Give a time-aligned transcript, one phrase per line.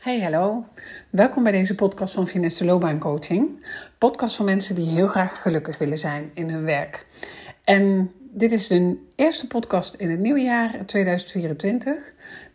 [0.00, 0.64] Hey, hallo.
[1.10, 3.66] Welkom bij deze podcast van Finesse Loopbaan Coaching.
[3.98, 7.06] Podcast voor mensen die heel graag gelukkig willen zijn in hun werk.
[7.64, 12.12] En dit is de eerste podcast in het nieuwe jaar 2024.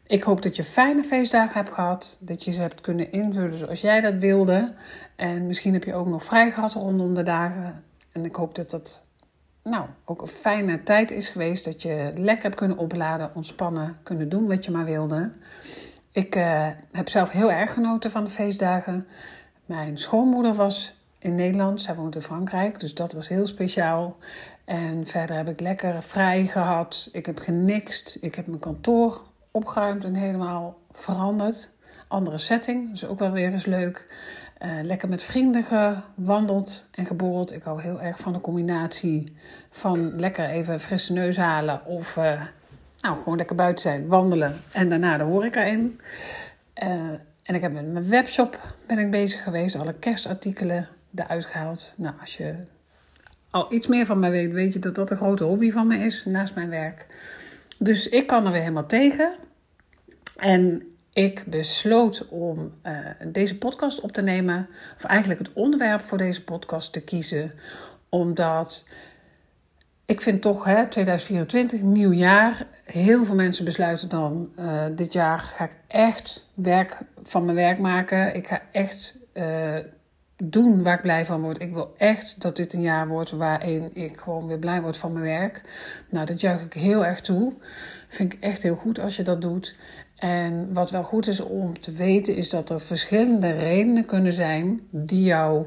[0.08, 3.82] Ik hoop dat je fijne feestdagen hebt gehad, dat je ze hebt kunnen invullen zoals
[3.82, 4.74] jij dat wilde.
[5.16, 7.84] En misschien heb je ook nog vrij gehad rondom de dagen.
[8.12, 9.06] En ik hoop dat dat
[9.64, 14.30] nou, ook een fijne tijd is geweest, dat je lekker hebt kunnen opladen, ontspannen, kunnen
[14.30, 15.32] doen wat je maar wilde.
[16.16, 19.08] Ik uh, heb zelf heel erg genoten van de feestdagen.
[19.66, 24.18] Mijn schoonmoeder was in Nederland, zij woont in Frankrijk, dus dat was heel speciaal.
[24.66, 27.10] En verder heb ik lekker vrij gehad.
[27.12, 28.18] Ik heb genixt.
[28.22, 31.70] Ik heb mijn kantoor opgeruimd en helemaal veranderd.
[32.08, 34.08] Andere setting, dus ook wel weer eens leuk.
[34.62, 37.54] Uh, lekker met vrienden gewandeld en geborreld.
[37.54, 39.36] Ik hou heel erg van de combinatie
[39.72, 42.42] van lekker even frisse neus halen of uh,
[43.06, 46.00] nou, gewoon lekker buiten zijn, wandelen en daarna de horeca in.
[46.84, 46.90] Uh,
[47.44, 51.94] en ik heb met mijn webshop ben ik bezig geweest, alle kerstartikelen eruit gehaald.
[51.98, 52.56] Nou, als je
[53.50, 55.98] al iets meer van mij weet, weet je dat dat een grote hobby van me
[55.98, 57.06] is naast mijn werk.
[57.78, 59.36] Dus ik kan er weer helemaal tegen.
[60.36, 60.82] En
[61.14, 66.44] ik besloot om uh, deze podcast op te nemen, of eigenlijk het onderwerp voor deze
[66.44, 67.52] podcast te kiezen,
[68.10, 68.86] omdat
[70.06, 72.68] ik vind toch, hè, 2024, nieuw jaar.
[72.84, 77.80] Heel veel mensen besluiten dan: uh, dit jaar ga ik echt werk van mijn werk
[77.80, 78.36] maken.
[78.36, 79.76] Ik ga echt uh,
[80.38, 81.62] doen waar ik blij van word.
[81.62, 85.14] Ik wil echt dat dit een jaar wordt waarin ik gewoon weer blij word van
[85.14, 85.62] mijn werk.
[86.10, 87.54] Nou, dat juich ik heel erg toe.
[88.08, 89.76] Vind ik echt heel goed als je dat doet.
[90.16, 94.80] En wat wel goed is om te weten, is dat er verschillende redenen kunnen zijn
[94.92, 95.66] die jou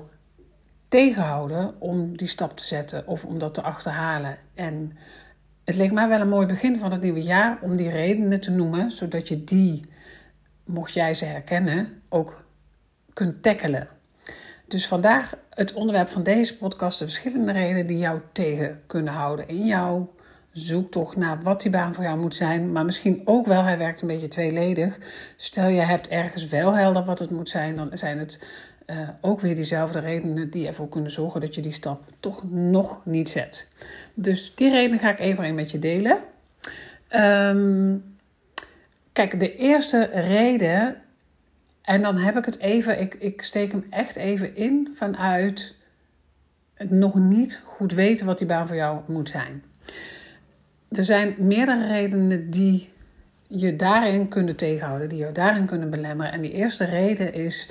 [0.88, 4.36] tegenhouden om die stap te zetten of om dat te achterhalen.
[4.54, 4.96] En
[5.64, 8.50] het leek mij wel een mooi begin van het nieuwe jaar om die redenen te
[8.50, 9.84] noemen, zodat je die,
[10.64, 12.44] mocht jij ze herkennen, ook
[13.12, 13.88] kunt tackelen.
[14.66, 19.48] Dus vandaag het onderwerp van deze podcast: de verschillende redenen die jou tegen kunnen houden
[19.48, 20.14] in jouw
[20.52, 22.72] zoektocht naar wat die baan voor jou moet zijn.
[22.72, 24.98] Maar misschien ook wel, hij werkt een beetje tweeledig.
[25.36, 28.44] Stel je hebt ergens wel helder wat het moet zijn, dan zijn het
[28.90, 33.00] uh, ook weer diezelfde redenen die ervoor kunnen zorgen dat je die stap toch nog
[33.04, 33.68] niet zet.
[34.14, 36.18] Dus die redenen ga ik even met je delen.
[37.10, 38.04] Um,
[39.12, 40.96] kijk, de eerste reden,
[41.82, 45.74] en dan heb ik het even, ik, ik steek hem echt even in vanuit
[46.74, 49.62] het nog niet goed weten wat die baan voor jou moet zijn.
[50.88, 52.92] Er zijn meerdere redenen die
[53.46, 56.32] je daarin kunnen tegenhouden, die je daarin kunnen belemmeren.
[56.32, 57.68] En die eerste reden is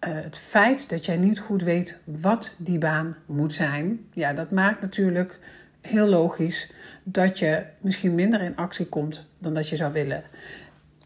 [0.00, 4.80] het feit dat jij niet goed weet wat die baan moet zijn, ja, dat maakt
[4.80, 5.38] natuurlijk
[5.80, 6.70] heel logisch
[7.04, 10.22] dat je misschien minder in actie komt dan dat je zou willen.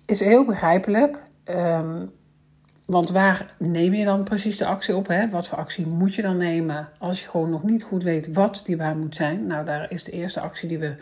[0.04, 1.22] Is heel begrijpelijk.
[1.44, 2.10] Um,
[2.90, 5.06] want waar neem je dan precies de actie op?
[5.06, 5.28] Hè?
[5.28, 8.60] Wat voor actie moet je dan nemen als je gewoon nog niet goed weet wat
[8.64, 9.46] die baan moet zijn?
[9.46, 10.94] Nou, daar is de eerste actie die we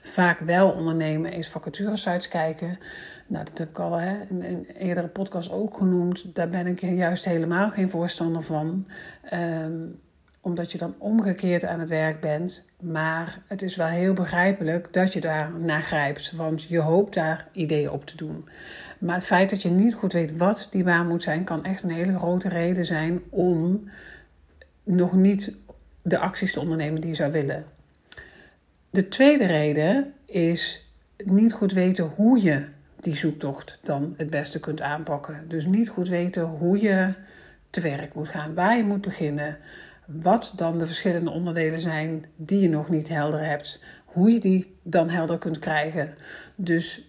[0.00, 2.78] vaak wel ondernemen, is vacaturesites kijken.
[3.26, 6.34] Nou, dat heb ik al hè, in een eerdere podcast ook genoemd.
[6.34, 8.86] Daar ben ik juist helemaal geen voorstander van.
[9.32, 10.00] Um,
[10.44, 12.64] omdat je dan omgekeerd aan het werk bent.
[12.80, 16.32] Maar het is wel heel begrijpelijk dat je daar naar grijpt.
[16.32, 18.48] Want je hoopt daar ideeën op te doen.
[18.98, 21.82] Maar het feit dat je niet goed weet wat die baan moet zijn, kan echt
[21.82, 23.88] een hele grote reden zijn om
[24.82, 25.54] nog niet
[26.02, 27.64] de acties te ondernemen die je zou willen.
[28.90, 32.64] De tweede reden is niet goed weten hoe je
[33.00, 35.44] die zoektocht dan het beste kunt aanpakken.
[35.48, 37.14] Dus niet goed weten hoe je
[37.70, 39.58] te werk moet gaan, waar je moet beginnen,
[40.06, 44.76] wat dan de verschillende onderdelen zijn die je nog niet helder hebt, hoe je die
[44.82, 46.14] dan helder kunt krijgen.
[46.56, 47.08] Dus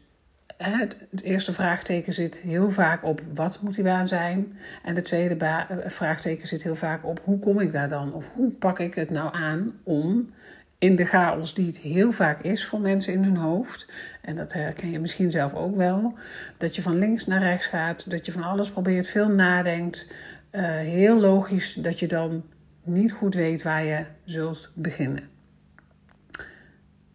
[0.57, 4.57] het, het, eerste vraagteken zit heel vaak op wat moet die baan zijn.
[4.83, 8.13] En de tweede eh, vraagteken zit heel vaak op hoe kom ik daar dan?
[8.13, 10.29] Of hoe pak ik het nou aan om
[10.77, 13.87] in de chaos die het heel vaak is voor mensen in hun hoofd.
[14.21, 16.13] En dat herken je misschien zelf ook wel.
[16.57, 20.07] Dat je van links naar rechts gaat, dat je van alles probeert, veel nadenkt.
[20.51, 22.43] Uh, heel logisch dat je dan
[22.85, 25.29] niet goed weet waar je zult beginnen.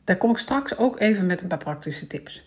[0.04, 2.46] Daar kom ik straks ook even met een paar praktische tips.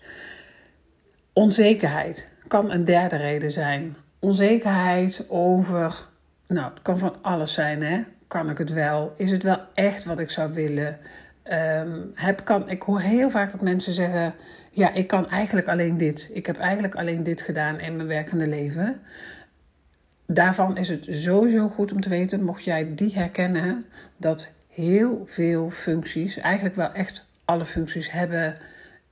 [1.33, 3.95] Onzekerheid kan een derde reden zijn.
[4.19, 6.07] Onzekerheid over,
[6.47, 8.03] nou, het kan van alles zijn, hè?
[8.27, 9.13] Kan ik het wel?
[9.17, 10.99] Is het wel echt wat ik zou willen?
[11.51, 14.33] Um, heb, kan, ik hoor heel vaak dat mensen zeggen:
[14.71, 16.29] Ja, ik kan eigenlijk alleen dit.
[16.33, 19.01] Ik heb eigenlijk alleen dit gedaan in mijn werkende leven.
[20.33, 23.85] Daarvan is het sowieso goed om te weten, mocht jij die herkennen,
[24.17, 28.57] dat heel veel functies, eigenlijk wel echt alle functies, hebben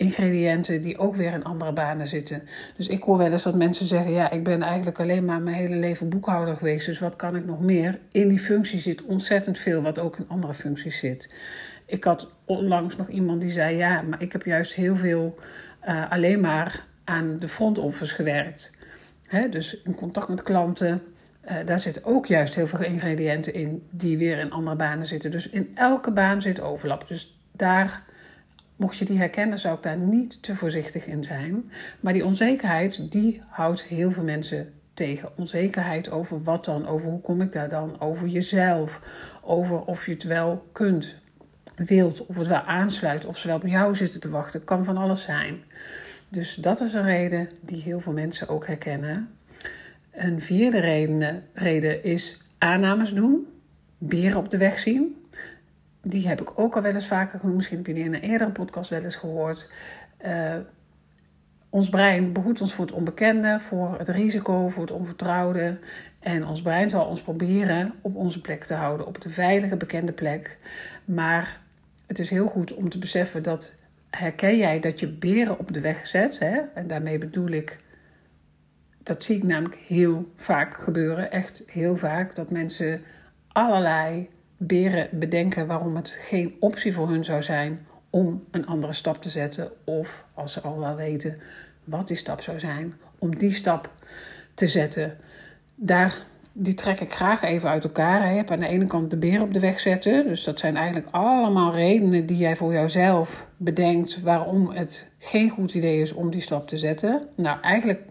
[0.01, 2.41] ingrediënten die ook weer in andere banen zitten.
[2.77, 5.55] Dus ik hoor wel eens dat mensen zeggen: Ja, ik ben eigenlijk alleen maar mijn
[5.55, 7.99] hele leven boekhouder geweest, dus wat kan ik nog meer?
[8.11, 11.29] In die functie zit ontzettend veel, wat ook in andere functies zit.
[11.85, 15.35] Ik had onlangs nog iemand die zei: Ja, maar ik heb juist heel veel
[15.87, 18.71] uh, alleen maar aan de front office gewerkt.
[19.27, 21.01] Hè, dus in contact met klanten.
[21.45, 25.31] Uh, daar zitten ook juist heel veel ingrediënten in die weer in andere banen zitten.
[25.31, 27.07] Dus in elke baan zit overlap.
[27.07, 28.03] Dus daar
[28.81, 31.71] Mocht je die herkennen, zou ik daar niet te voorzichtig in zijn.
[31.99, 35.29] Maar die onzekerheid, die houdt heel veel mensen tegen.
[35.37, 38.99] Onzekerheid over wat dan, over hoe kom ik daar dan, over jezelf,
[39.41, 41.15] over of je het wel kunt,
[41.75, 44.63] wilt, of het wel aansluit, of ze wel op jou zitten te wachten.
[44.63, 45.63] Kan van alles zijn.
[46.29, 49.29] Dus dat is een reden die heel veel mensen ook herkennen.
[50.11, 53.47] Een vierde reden, reden is aannames doen,
[53.97, 55.21] beren op de weg zien
[56.01, 57.57] die heb ik ook al wel eens vaker genoemd.
[57.57, 59.69] Misschien heb je in een eerdere podcast wel eens gehoord.
[60.25, 60.55] Uh,
[61.69, 65.79] ons brein behoedt ons voor het onbekende, voor het risico, voor het onvertrouwde.
[66.19, 70.11] En ons brein zal ons proberen op onze plek te houden, op de veilige, bekende
[70.11, 70.57] plek.
[71.05, 71.61] Maar
[72.07, 73.75] het is heel goed om te beseffen dat
[74.09, 76.39] herken jij dat je beren op de weg zet.
[76.39, 76.59] Hè?
[76.73, 77.79] En daarmee bedoel ik,
[79.03, 81.31] dat zie ik namelijk heel vaak gebeuren.
[81.31, 83.01] Echt heel vaak dat mensen
[83.47, 89.21] allerlei beren bedenken waarom het geen optie voor hun zou zijn om een andere stap
[89.21, 89.71] te zetten.
[89.83, 91.37] Of als ze al wel weten
[91.83, 93.91] wat die stap zou zijn, om die stap
[94.53, 95.17] te zetten.
[95.75, 96.17] Daar,
[96.53, 98.29] die trek ik graag even uit elkaar.
[98.29, 100.27] Je hebt aan de ene kant de beer op de weg zetten.
[100.27, 105.73] Dus dat zijn eigenlijk allemaal redenen die jij voor jouzelf bedenkt waarom het geen goed
[105.73, 107.27] idee is om die stap te zetten.
[107.35, 108.01] Nou, eigenlijk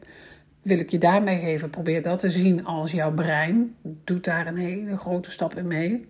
[0.63, 1.71] wil ik je daarmee geven.
[1.71, 3.75] Probeer dat te zien als jouw brein.
[4.05, 6.09] Doet daar een hele grote stap in mee.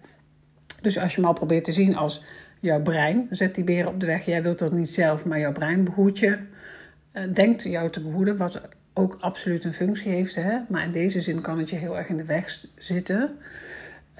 [0.81, 2.23] Dus als je hem al probeert te zien als
[2.61, 4.25] jouw brein, zet die beren op de weg.
[4.25, 6.38] Jij wilt dat niet zelf, maar jouw brein behoedt je.
[7.12, 8.61] Uh, denkt jou te behoeden, wat
[8.94, 10.35] ook absoluut een functie heeft.
[10.35, 10.58] Hè?
[10.69, 13.38] Maar in deze zin kan het je heel erg in de weg zitten.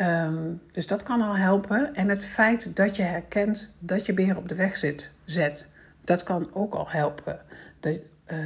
[0.01, 1.95] Um, dus dat kan al helpen.
[1.95, 5.69] En het feit dat je herkent dat je beer op de weg zit, zet,
[6.05, 7.41] dat kan ook al helpen.
[7.81, 7.99] Dat,
[8.33, 8.39] uh,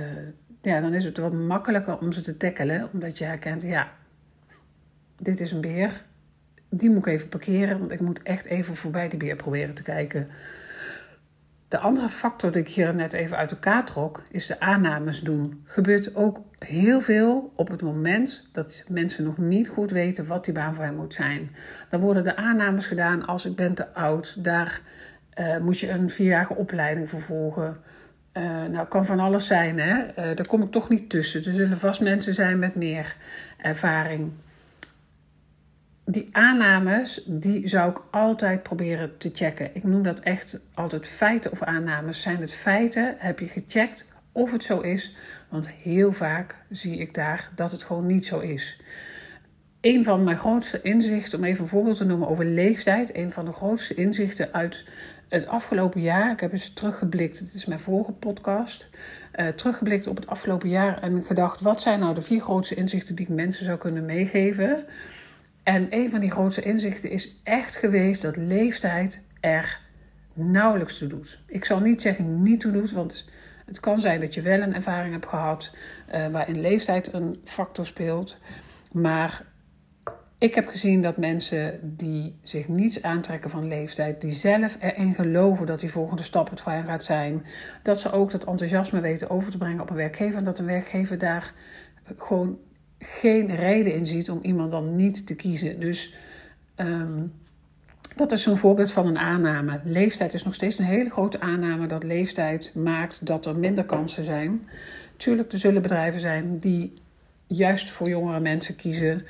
[0.64, 3.92] ja, dan is het wat makkelijker om ze te tackelen, omdat je herkent, ja,
[5.16, 6.02] dit is een beer
[6.78, 9.82] die moet ik even parkeren, want ik moet echt even voorbij die beer proberen te
[9.82, 10.28] kijken.
[11.68, 15.60] De andere factor die ik hier net even uit elkaar trok, is de aannames doen.
[15.64, 20.54] Gebeurt ook heel veel op het moment dat mensen nog niet goed weten wat die
[20.54, 21.50] baan voor hen moet zijn.
[21.88, 24.80] Dan worden de aannames gedaan als ik ben te oud, daar
[25.40, 27.76] uh, moet je een vierjarige opleiding voor volgen.
[28.38, 30.02] Uh, nou, kan van alles zijn, hè?
[30.04, 31.44] Uh, daar kom ik toch niet tussen.
[31.44, 33.16] Er zullen vast mensen zijn met meer
[33.58, 34.32] ervaring
[36.04, 39.70] die aannames, die zou ik altijd proberen te checken.
[39.72, 42.20] Ik noem dat echt altijd feiten of aannames.
[42.20, 43.14] Zijn het feiten?
[43.18, 45.14] Heb je gecheckt of het zo is?
[45.48, 48.80] Want heel vaak zie ik daar dat het gewoon niet zo is.
[49.80, 53.16] Een van mijn grootste inzichten, om even een voorbeeld te noemen over leeftijd.
[53.16, 54.84] Een van de grootste inzichten uit
[55.34, 56.32] het afgelopen jaar.
[56.32, 58.88] Ik heb eens teruggeblikt, het is mijn vorige podcast.
[59.36, 63.14] Uh, teruggeblikt op het afgelopen jaar en gedacht: wat zijn nou de vier grootste inzichten
[63.14, 64.84] die ik mensen zou kunnen meegeven?
[65.62, 69.80] En een van die grootste inzichten is echt geweest dat leeftijd er
[70.32, 71.38] nauwelijks toe doet.
[71.46, 73.28] Ik zal niet zeggen niet toe doet, want
[73.66, 75.72] het kan zijn dat je wel een ervaring hebt gehad
[76.14, 78.38] uh, waarin leeftijd een factor speelt.
[78.92, 79.44] Maar
[80.38, 85.66] ik heb gezien dat mensen die zich niets aantrekken van leeftijd, die zelf erin geloven
[85.66, 87.44] dat die volgende stap het hen gaat zijn,
[87.82, 90.66] dat ze ook dat enthousiasme weten over te brengen op een werkgever en dat een
[90.66, 91.54] werkgever daar
[92.18, 92.58] gewoon
[92.98, 95.80] geen reden in ziet om iemand dan niet te kiezen.
[95.80, 96.14] Dus
[96.76, 97.32] um,
[98.16, 99.80] dat is zo'n voorbeeld van een aanname.
[99.84, 104.24] Leeftijd is nog steeds een hele grote aanname dat leeftijd maakt dat er minder kansen
[104.24, 104.68] zijn.
[105.16, 106.92] Tuurlijk, er zullen bedrijven zijn die
[107.46, 109.24] juist voor jongere mensen kiezen.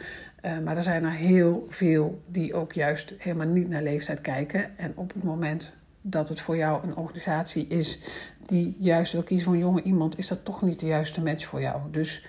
[0.44, 4.78] Uh, maar er zijn er heel veel die ook juist helemaal niet naar leeftijd kijken.
[4.78, 7.98] En op het moment dat het voor jou een organisatie is
[8.46, 11.46] die juist wil kiezen voor een jonge iemand, is dat toch niet de juiste match
[11.46, 11.80] voor jou.
[11.90, 12.26] Dus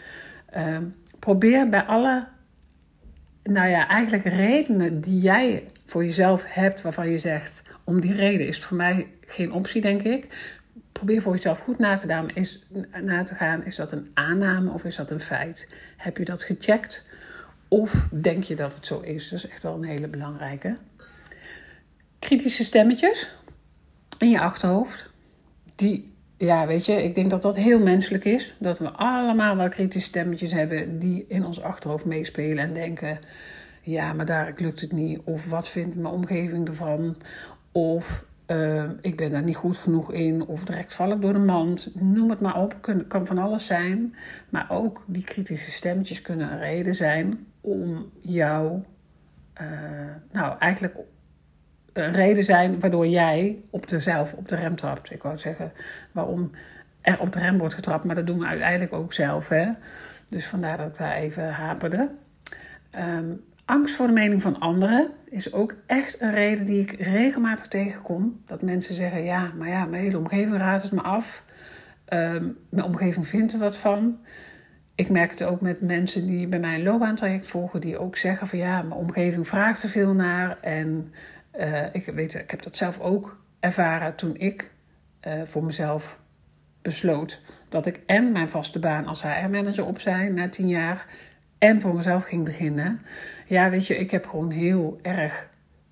[0.58, 0.78] uh,
[1.20, 2.28] probeer bij alle,
[3.44, 8.48] nou ja, eigenlijk redenen die jij voor jezelf hebt, waarvan je zegt, om die reden
[8.48, 10.28] is het voor mij geen optie, denk ik.
[10.92, 12.26] Probeer voor jezelf goed na te.
[12.34, 12.68] Is,
[13.02, 13.66] na te gaan.
[13.66, 15.72] Is dat een aanname of is dat een feit?
[15.98, 17.06] Heb je dat gecheckt?
[17.76, 19.30] Of denk je dat het zo is?
[19.30, 20.78] Dat is echt wel een hele belangrijke.
[22.20, 23.36] Kritische stemmetjes
[24.18, 25.10] in je achterhoofd.
[25.76, 28.56] Die ja, weet je, ik denk dat dat heel menselijk is.
[28.60, 33.20] Dat we allemaal wel kritische stemmetjes hebben die in ons achterhoofd meespelen en denken:
[33.82, 35.20] ja, maar daar lukt het niet.
[35.24, 37.18] Of wat vindt mijn omgeving ervan?
[37.72, 41.40] Of uh, ik ben daar niet goed genoeg in, of direct val ik door de
[41.40, 41.92] mand.
[41.94, 44.16] Noem het maar op, kan, kan van alles zijn.
[44.50, 48.82] Maar ook die kritische stemmetjes kunnen een reden zijn om jou,
[49.62, 49.68] uh,
[50.32, 50.96] nou eigenlijk
[51.94, 55.12] een reden zijn waardoor jij op de zelf op de rem trapt.
[55.12, 55.72] Ik wou zeggen,
[56.12, 56.52] waarom
[57.02, 59.50] er op de rem wordt getrapt, maar dat doen we uiteindelijk ook zelf.
[59.50, 59.72] Hè?
[60.26, 62.10] Dus vandaar dat ik daar even haperde.
[63.18, 67.68] Um, Angst voor de mening van anderen is ook echt een reden die ik regelmatig
[67.68, 68.42] tegenkom.
[68.46, 71.44] Dat mensen zeggen: Ja, maar ja, mijn hele omgeving raadt het me af.
[72.10, 74.20] Um, mijn omgeving vindt er wat van.
[74.96, 78.48] Ik merk het ook met mensen die bij mij een loopbaantraject volgen, die ook zeggen:
[78.48, 80.58] van ja, mijn omgeving vraagt er veel naar.
[80.62, 81.14] En
[81.60, 84.72] uh, ik, weet, ik heb dat zelf ook ervaren toen ik
[85.28, 86.20] uh, voor mezelf
[86.82, 91.06] besloot dat ik en mijn vaste baan als HR-manager opzij na tien jaar
[91.58, 93.00] en voor mezelf ging beginnen.
[93.48, 95.50] Ja, weet je, ik heb gewoon heel erg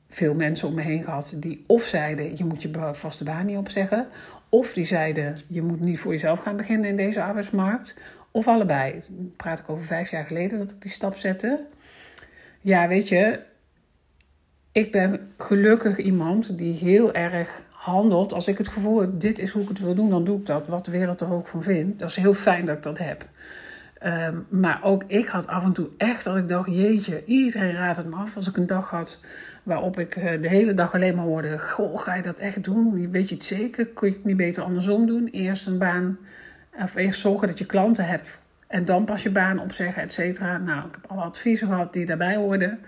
[0.10, 3.58] veel mensen om me heen gehad die of zeiden: je moet je vaste baan niet
[3.58, 4.08] opzeggen,
[4.50, 7.96] of die zeiden: je moet niet voor jezelf gaan beginnen in deze arbeidsmarkt,
[8.32, 9.02] of allebei.
[9.10, 11.66] Dan praat ik over vijf jaar geleden dat ik die stap zette.
[12.60, 13.40] Ja, weet je,
[14.72, 18.34] ik ben gelukkig iemand die heel erg handelt.
[18.34, 20.46] Als ik het gevoel heb, dit is hoe ik het wil doen, dan doe ik
[20.46, 20.68] dat.
[20.68, 22.00] Wat de wereld er ook van vindt.
[22.00, 23.30] Dat is heel fijn dat ik dat heb.
[24.04, 27.98] Ehm, maar ook ik had af en toe echt dat ik dacht: jeetje, iedereen raadt
[27.98, 28.36] het me af.
[28.36, 29.20] Als ik een dag had
[29.64, 33.12] waarop ik eh, de hele dag alleen maar hoorde: Goh, ga je dat echt doen?
[33.12, 33.88] Weet je het zeker?
[33.88, 35.28] Kun je het niet beter andersom doen?
[35.28, 36.18] Eerst een baan,
[36.80, 40.58] of eerst zorgen dat je klanten hebt en dan pas je baan opzeggen, et cetera.
[40.58, 42.80] Nou, ik heb alle adviezen gehad die daarbij hoorden.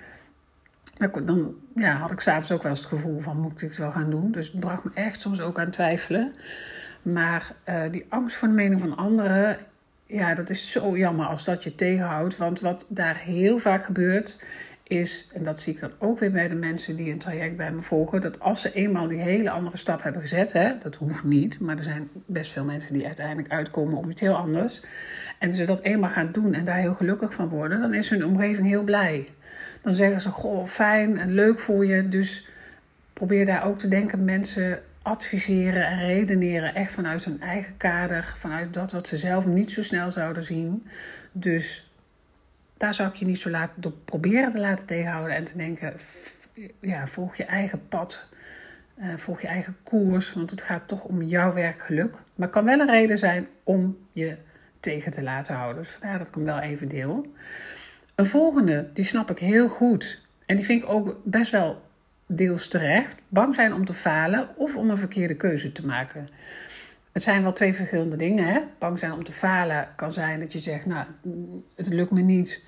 [1.26, 3.92] Dan ja, had ik s'avonds ook wel eens het gevoel van: moet ik het wel
[3.92, 4.32] gaan doen?
[4.32, 6.34] Dus het bracht me echt soms ook aan twijfelen.
[7.02, 9.58] Maar uh, die angst voor de mening van anderen
[10.06, 12.38] ja, dat is zo jammer als dat je tegenhoudt.
[12.38, 14.38] Want wat daar heel vaak gebeurt,
[14.88, 17.72] is, en dat zie ik dan ook weer bij de mensen die een traject bij
[17.72, 21.24] me volgen, dat als ze eenmaal die hele andere stap hebben gezet, hè, dat hoeft
[21.24, 24.82] niet, maar er zijn best veel mensen die uiteindelijk uitkomen op iets heel anders,
[25.40, 28.26] en ze dat eenmaal gaan doen en daar heel gelukkig van worden, dan is hun
[28.26, 29.30] omgeving heel blij.
[29.82, 32.48] Dan zeggen ze, goh, fijn en leuk voor je, dus
[33.14, 38.74] probeer daar ook te denken, mensen adviseren en redeneren echt vanuit hun eigen kader, vanuit
[38.74, 40.88] dat wat ze zelf niet zo snel zouden zien.
[41.32, 41.92] Dus
[42.78, 45.94] daar zou ik je niet zo laten, door proberen te laten tegenhouden en te denken:
[46.82, 48.26] ja, volg je eigen pad,
[48.98, 52.16] uh, volg je eigen koers, want het gaat toch om jouw werkgeluk.
[52.36, 54.38] Maar kan wel een reden zijn om je
[54.80, 55.84] tegen te laten houden.
[55.84, 57.26] Dus vandaar dat ik hem wel even deel.
[58.16, 60.22] Een volgende, die snap ik heel goed.
[60.46, 61.82] En die vind ik ook best wel
[62.28, 66.28] deels terecht, bang zijn om te falen of om een verkeerde keuze te maken.
[67.12, 68.48] Het zijn wel twee verschillende dingen.
[68.48, 68.60] Hè?
[68.80, 71.06] Bang zijn om te falen kan zijn dat je zegt, nou,
[71.76, 72.64] het lukt me niet.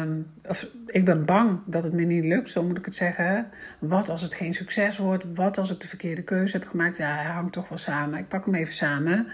[0.00, 3.48] Um, of ik ben bang dat het me niet lukt, zo moet ik het zeggen.
[3.78, 5.24] Wat als het geen succes wordt?
[5.34, 6.96] Wat als ik de verkeerde keuze heb gemaakt?
[6.96, 8.18] Ja, hij hangt toch wel samen.
[8.18, 9.26] Ik pak hem even samen.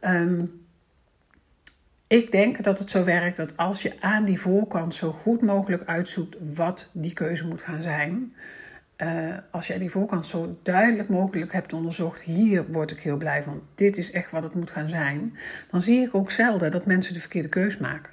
[0.00, 0.66] Um,
[2.06, 5.82] ik denk dat het zo werkt dat als je aan die voorkant zo goed mogelijk
[5.84, 8.32] uitzoekt wat die keuze moet gaan zijn,
[9.02, 13.42] uh, als jij die voorkant zo duidelijk mogelijk hebt onderzocht, hier word ik heel blij
[13.42, 15.36] van, dit is echt wat het moet gaan zijn,
[15.70, 18.12] dan zie ik ook zelden dat mensen de verkeerde keus maken.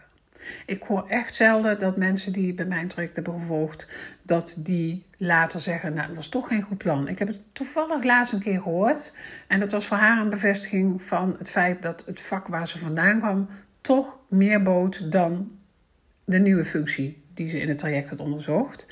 [0.65, 3.87] Ik hoor echt zelden dat mensen die bij mijn traject hebben gevolgd,
[4.21, 7.07] dat die later zeggen, nou, dat was toch geen goed plan.
[7.07, 9.13] Ik heb het toevallig laatst een keer gehoord.
[9.47, 12.77] En dat was voor haar een bevestiging van het feit dat het vak waar ze
[12.77, 13.47] vandaan kwam,
[13.81, 15.51] toch meer bood dan
[16.25, 18.85] de nieuwe functie die ze in het traject had onderzocht.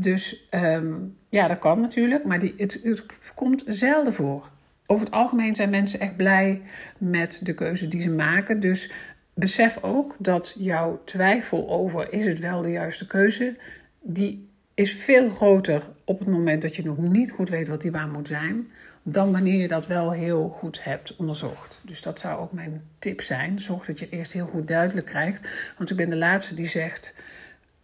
[0.00, 4.50] Dus um, ja, dat kan natuurlijk, maar die, het, komt zelden voor.
[4.86, 6.62] Over het algemeen zijn mensen echt blij
[6.98, 8.60] met de keuze die ze maken.
[8.60, 8.90] Dus
[9.34, 13.56] besef ook dat jouw twijfel over is het wel de juiste keuze,
[14.00, 17.90] die is veel groter op het moment dat je nog niet goed weet wat die
[17.90, 18.68] baan moet zijn,
[19.02, 21.80] dan wanneer je dat wel heel goed hebt onderzocht.
[21.84, 23.60] Dus dat zou ook mijn tip zijn.
[23.60, 25.72] Zorg dat je het eerst heel goed duidelijk krijgt.
[25.78, 27.14] Want ik ben de laatste die zegt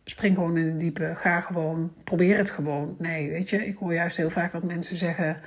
[0.04, 2.96] spring gewoon in de diepe, ga gewoon, probeer het gewoon.
[2.98, 5.40] Nee, weet je, ik hoor juist heel vaak dat mensen zeggen: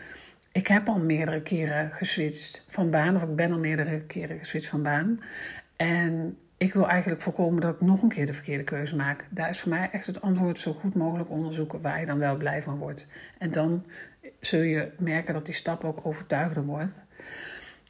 [0.52, 4.70] Ik heb al meerdere keren geswitcht van baan, of ik ben al meerdere keren geswitcht
[4.70, 5.20] van baan.
[5.76, 9.28] En ik wil eigenlijk voorkomen dat ik nog een keer de verkeerde keuze maak.
[9.30, 12.38] Daar is voor mij echt het antwoord zo goed mogelijk onderzoeken waar je dan wel
[12.38, 13.08] blij van wordt.
[13.38, 13.86] En dan
[14.40, 17.02] zul je merken dat die stap ook overtuigder wordt.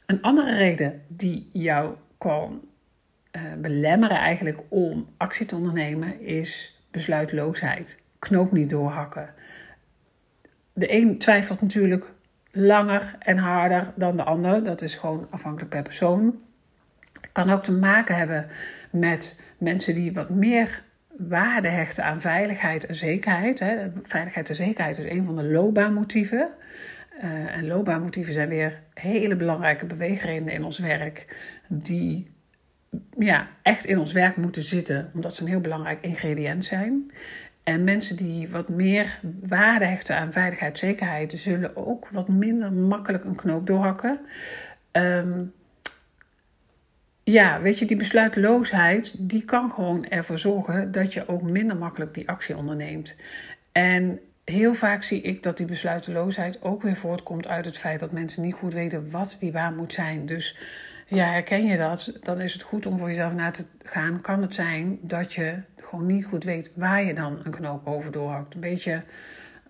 [0.06, 2.60] Een andere reden die jou kan
[3.58, 7.98] belemmeren eigenlijk om actie te ondernemen is besluitloosheid.
[8.18, 9.34] Knoop niet doorhakken.
[10.72, 12.12] De een twijfelt natuurlijk
[12.52, 14.62] langer en harder dan de ander.
[14.62, 16.40] Dat is gewoon afhankelijk per persoon.
[17.32, 18.46] Kan ook te maken hebben
[18.90, 20.82] met mensen die wat meer
[21.16, 23.58] waarde hechten aan veiligheid en zekerheid.
[24.02, 26.48] Veiligheid en zekerheid is een van de loopbaanmotieven.
[27.22, 31.36] Uh, en loopbaanmotieven zijn weer hele belangrijke beweegredenen in ons werk,
[31.68, 32.30] die
[33.18, 37.10] ja, echt in ons werk moeten zitten, omdat ze een heel belangrijk ingrediënt zijn.
[37.62, 43.24] En mensen die wat meer waarde hechten aan veiligheid, zekerheid, zullen ook wat minder makkelijk
[43.24, 44.20] een knoop doorhakken.
[44.92, 45.52] Um,
[47.22, 52.14] ja, weet je, die besluiteloosheid, die kan gewoon ervoor zorgen dat je ook minder makkelijk
[52.14, 53.16] die actie onderneemt.
[53.72, 58.12] En heel vaak zie ik dat die besluiteloosheid ook weer voortkomt uit het feit dat
[58.12, 60.26] mensen niet goed weten wat die baan moet zijn.
[60.26, 60.56] Dus
[61.08, 62.12] ja, herken je dat?
[62.20, 64.20] Dan is het goed om voor jezelf na te gaan.
[64.20, 68.12] Kan het zijn dat je gewoon niet goed weet waar je dan een knoop over
[68.12, 68.54] doorhakt?
[68.54, 69.02] Een beetje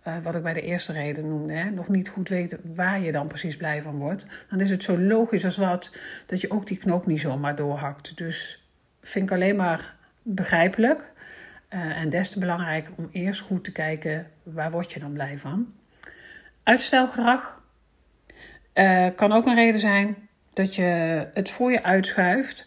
[0.07, 1.71] uh, wat ik bij de eerste reden noemde, hè?
[1.71, 4.25] nog niet goed weten waar je dan precies blij van wordt.
[4.51, 5.91] Dan is het zo logisch als wat
[6.27, 8.17] dat je ook die knoop niet zomaar doorhakt.
[8.17, 8.69] Dus
[9.03, 11.13] vind ik alleen maar begrijpelijk.
[11.71, 15.39] Uh, en des te belangrijk om eerst goed te kijken waar word je dan blij
[15.39, 15.73] van.
[16.63, 17.63] Uitstelgedrag
[18.75, 20.28] uh, kan ook een reden zijn
[20.59, 22.67] dat je het voor je uitschuift.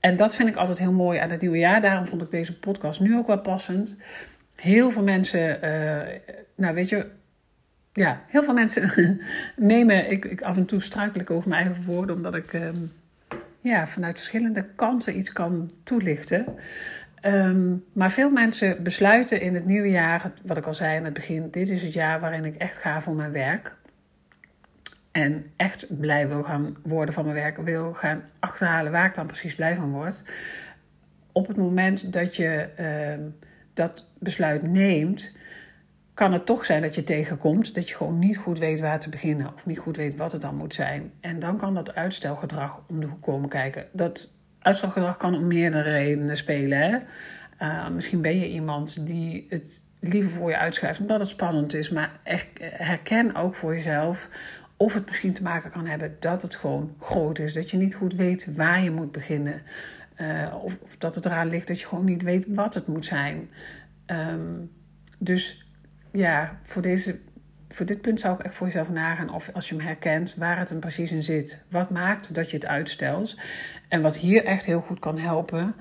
[0.00, 1.80] En dat vind ik altijd heel mooi aan het nieuwe jaar.
[1.80, 3.96] Daarom vond ik deze podcast nu ook wel passend.
[4.56, 7.06] Heel veel mensen, uh, nou weet je,
[7.92, 8.90] ja, heel veel mensen
[9.56, 10.10] nemen.
[10.10, 12.92] Ik, ik af en toe struikel ik over mijn eigen woorden, omdat ik um,
[13.60, 16.46] ja, vanuit verschillende kanten iets kan toelichten.
[17.26, 21.14] Um, maar veel mensen besluiten in het nieuwe jaar, wat ik al zei in het
[21.14, 23.76] begin, dit is het jaar waarin ik echt ga voor mijn werk
[25.14, 29.26] en echt blij wil gaan worden van mijn werk, wil gaan achterhalen waar ik dan
[29.26, 30.22] precies blij van word.
[31.32, 33.26] Op het moment dat je uh,
[33.74, 35.36] dat besluit neemt,
[36.14, 39.08] kan het toch zijn dat je tegenkomt dat je gewoon niet goed weet waar te
[39.08, 41.12] beginnen of niet goed weet wat het dan moet zijn.
[41.20, 43.86] En dan kan dat uitstelgedrag om de hoek komen kijken.
[43.92, 44.28] Dat
[44.58, 46.78] uitstelgedrag kan om meerdere redenen spelen.
[46.78, 46.96] Hè?
[47.66, 51.90] Uh, misschien ben je iemand die het liever voor je uitschuift omdat het spannend is,
[51.90, 52.20] maar
[52.60, 54.28] herken ook voor jezelf
[54.76, 57.52] of het misschien te maken kan hebben dat het gewoon groot is.
[57.52, 59.62] Dat je niet goed weet waar je moet beginnen.
[60.20, 63.04] Uh, of, of, dat het eraan ligt dat je gewoon niet weet wat het moet
[63.04, 63.50] zijn.
[64.06, 64.70] Um,
[65.18, 65.66] dus
[66.12, 67.18] ja, voor, deze,
[67.68, 70.58] voor dit punt zou ik echt voor jezelf nagaan of als je hem herkent, waar
[70.58, 71.62] het hem precies in zit.
[71.70, 73.38] Wat maakt dat je het uitstelt?
[73.88, 75.74] En wat hier echt heel goed kan helpen,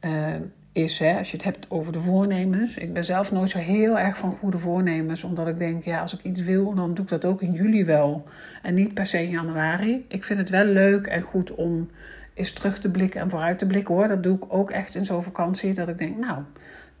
[0.00, 0.34] uh,
[0.78, 2.76] is, hè, als je het hebt over de voornemens.
[2.76, 6.14] Ik ben zelf nooit zo heel erg van goede voornemens, omdat ik denk, ja, als
[6.14, 8.24] ik iets wil, dan doe ik dat ook in juli wel.
[8.62, 10.04] En niet per se in januari.
[10.08, 11.88] Ik vind het wel leuk en goed om
[12.34, 14.08] eens terug te blikken en vooruit te blikken hoor.
[14.08, 16.42] Dat doe ik ook echt in zo'n vakantie, dat ik denk, nou,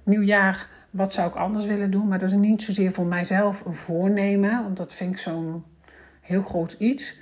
[0.02, 2.08] nieuwjaar, wat zou ik anders willen doen?
[2.08, 5.64] Maar dat is niet zozeer voor mijzelf een voornemen, want dat vind ik zo'n
[6.20, 7.16] heel groot iets,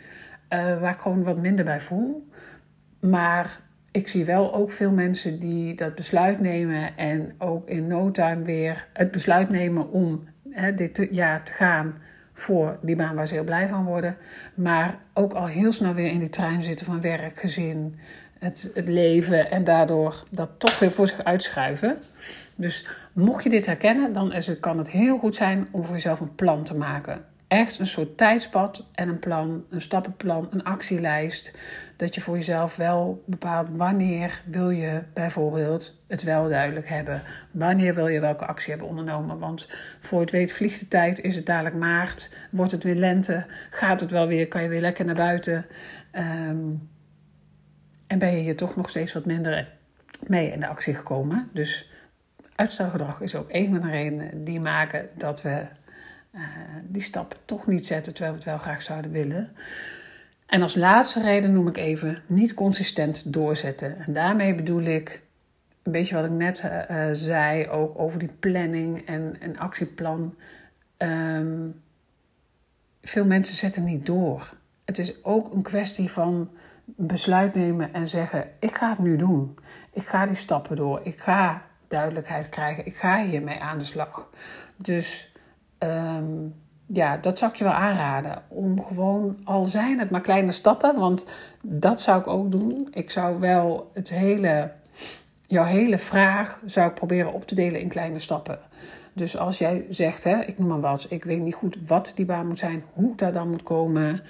[0.51, 2.29] uh, waar ik gewoon wat minder bij voel.
[3.01, 3.61] Maar
[3.97, 8.43] ik zie wel ook veel mensen die dat besluit nemen en ook in no time
[8.43, 11.95] weer het besluit nemen om hè, dit jaar te gaan
[12.33, 14.17] voor die baan waar ze heel blij van worden.
[14.55, 17.99] Maar ook al heel snel weer in die trein zitten van werk, gezin,
[18.39, 21.97] het, het leven en daardoor dat toch weer voor zich uitschuiven.
[22.57, 25.95] Dus mocht je dit herkennen, dan is het, kan het heel goed zijn om voor
[25.95, 30.65] jezelf een plan te maken echt een soort tijdspad en een plan, een stappenplan, een
[30.65, 31.53] actielijst.
[31.97, 37.23] Dat je voor jezelf wel bepaalt wanneer wil je bijvoorbeeld het wel duidelijk hebben.
[37.51, 39.39] Wanneer wil je welke actie hebben ondernomen.
[39.39, 39.69] Want
[40.01, 44.01] voor het weet vliegt de tijd, is het dadelijk maart, wordt het weer lente, gaat
[44.01, 45.67] het wel weer, kan je weer lekker naar buiten.
[46.13, 46.89] Um,
[48.07, 49.73] en ben je hier toch nog steeds wat minder
[50.27, 51.51] mee in de actie gekomen.
[51.53, 51.91] Dus
[52.55, 55.67] uitstelgedrag is ook een van de redenen die maken dat we
[56.37, 56.43] uh,
[56.85, 59.51] die stap toch niet zetten terwijl we het wel graag zouden willen.
[60.47, 63.99] En als laatste reden noem ik even niet consistent doorzetten.
[63.99, 65.23] En daarmee bedoel ik
[65.83, 70.35] een beetje wat ik net uh, zei, ook over die planning en, en actieplan.
[70.99, 71.81] Um,
[73.03, 74.55] veel mensen zetten niet door.
[74.85, 76.51] Het is ook een kwestie van
[76.85, 79.59] besluit nemen en zeggen: Ik ga het nu doen.
[79.93, 81.01] Ik ga die stappen door.
[81.05, 82.87] Ik ga duidelijkheid krijgen.
[82.87, 84.31] Ik ga hiermee aan de slag.
[84.77, 85.33] Dus
[85.79, 86.55] um,
[86.87, 88.43] ja, dat zou ik je wel aanraden.
[88.49, 91.27] Om gewoon, al zijn het maar kleine stappen, want
[91.65, 92.89] dat zou ik ook doen.
[92.91, 94.73] Ik zou wel het hele,
[95.47, 98.59] jouw hele vraag zou ik proberen op te delen in kleine stappen.
[99.13, 102.25] Dus als jij zegt, hè, ik noem maar wat, ik weet niet goed wat die
[102.25, 104.21] baan moet zijn, hoe dat dan moet komen.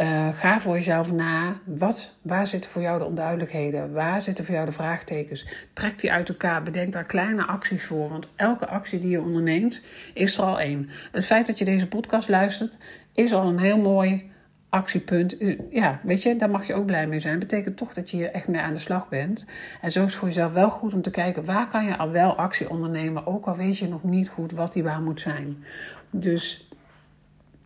[0.00, 1.60] Uh, ga voor jezelf na.
[1.64, 3.92] Wat, waar zitten voor jou de onduidelijkheden?
[3.92, 5.46] Waar zitten voor jou de vraagtekens?
[5.72, 6.62] Trek die uit elkaar.
[6.62, 8.08] Bedenk daar kleine acties voor.
[8.08, 9.80] Want elke actie die je onderneemt,
[10.14, 10.90] is er al één.
[11.12, 12.76] Het feit dat je deze podcast luistert,
[13.12, 14.30] is al een heel mooi
[14.68, 15.36] actiepunt.
[15.70, 17.38] Ja, weet je, daar mag je ook blij mee zijn.
[17.38, 19.46] Betekent toch dat je hier echt mee aan de slag bent.
[19.80, 21.44] En zo is het voor jezelf wel goed om te kijken...
[21.44, 23.26] waar kan je al wel actie ondernemen...
[23.26, 25.64] ook al weet je nog niet goed wat die baan moet zijn.
[26.10, 26.69] Dus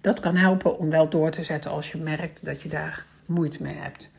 [0.05, 3.63] Dat kan helpen om wel door te zetten als je merkt dat je daar moeite
[3.63, 4.11] mee hebt.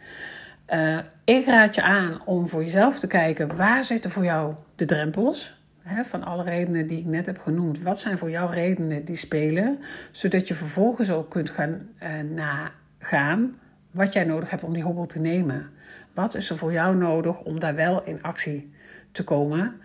[0.69, 4.85] Uh, ik raad je aan om voor jezelf te kijken waar zitten voor jou de
[4.85, 5.55] drempels.
[6.03, 7.81] Van alle redenen die ik net heb genoemd.
[7.81, 9.79] Wat zijn voor jou redenen die spelen?
[10.11, 13.59] Zodat je vervolgens ook kunt gaan uh, nagaan
[13.91, 15.69] wat jij nodig hebt om die hobbel te nemen.
[16.13, 18.73] Wat is er voor jou nodig om daar wel in actie
[19.11, 19.81] te komen?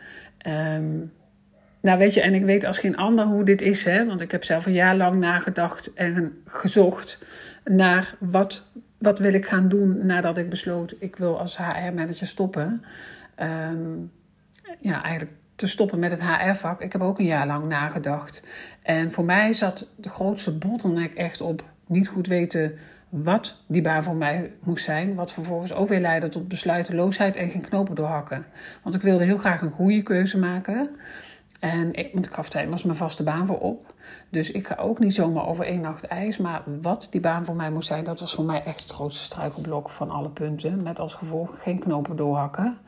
[0.47, 1.13] Um,
[1.81, 4.31] nou, weet je, en ik weet als geen ander hoe dit is, hè, want ik
[4.31, 7.19] heb zelf een jaar lang nagedacht en gezocht
[7.65, 12.85] naar wat, wat wil ik gaan doen nadat ik besloot ik wil als HR-manager stoppen.
[13.73, 14.11] Um,
[14.81, 16.81] ja, eigenlijk te stoppen met het HR-vak.
[16.81, 18.43] Ik heb ook een jaar lang nagedacht.
[18.83, 24.03] En voor mij zat de grootste bottleneck echt op niet goed weten wat die baan
[24.03, 25.15] voor mij moest zijn.
[25.15, 28.47] Wat vervolgens ook weer leidde tot besluiteloosheid en geen knopen doorhakken.
[28.83, 30.91] Want ik wilde heel graag een goede keuze maken.
[31.61, 33.95] En ik, ik gaf tijdens mijn vaste baan voor op.
[34.29, 36.39] Dus ik ga ook niet zomaar over één nacht ijs.
[36.39, 39.23] Maar wat die baan voor mij moest zijn, dat was voor mij echt het grootste
[39.23, 40.83] struikelblok van alle punten.
[40.83, 42.79] Met als gevolg geen knopen doorhakken.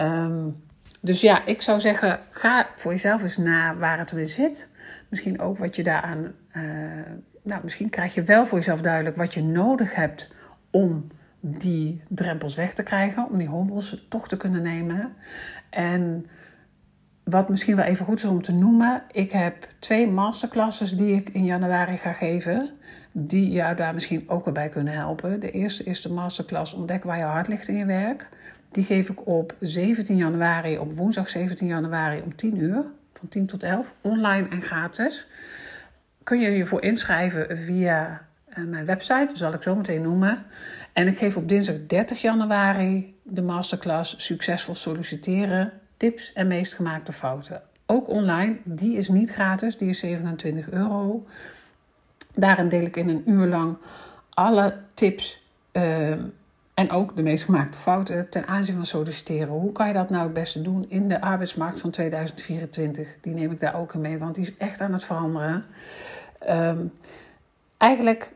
[0.00, 0.62] Um,
[1.00, 4.68] dus ja, ik zou zeggen, ga voor jezelf eens na waar het in zit.
[5.08, 6.32] Misschien ook wat je daaraan.
[6.52, 6.62] Uh,
[7.42, 10.34] nou, misschien krijg je wel voor jezelf duidelijk wat je nodig hebt
[10.70, 11.06] om
[11.40, 15.12] die drempels weg te krijgen, om die hobbels toch te kunnen nemen.
[15.70, 16.26] En
[17.24, 21.28] wat misschien wel even goed is om te noemen, ik heb twee masterclasses die ik
[21.28, 22.70] in januari ga geven,
[23.12, 25.40] die jou daar misschien ook wel bij kunnen helpen.
[25.40, 28.28] De eerste is de masterclass Ontdek waar je hart ligt in je werk.
[28.70, 33.46] Die geef ik op 17 januari, op woensdag 17 januari om 10 uur, van 10
[33.46, 35.26] tot 11, online en gratis.
[36.22, 40.44] Kun je je voor inschrijven via eh, mijn website, zal ik zo meteen noemen.
[40.92, 45.72] En ik geef op dinsdag 30 januari de masterclass Succesvol solliciteren,
[46.02, 47.62] tips en meest gemaakte fouten.
[47.86, 51.26] Ook online, die is niet gratis, die is 27 euro.
[52.34, 53.76] Daarin deel ik in een uur lang
[54.30, 56.10] alle tips uh,
[56.74, 59.48] en ook de meest gemaakte fouten ten aanzien van solliciteren.
[59.48, 63.16] Hoe kan je dat nou het beste doen in de arbeidsmarkt van 2024?
[63.20, 65.64] Die neem ik daar ook in mee, want die is echt aan het veranderen.
[66.48, 66.92] Um,
[67.76, 68.32] eigenlijk